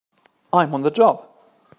I'm 0.51 0.73
on 0.73 0.81
the 0.81 0.89
job! 0.89 1.27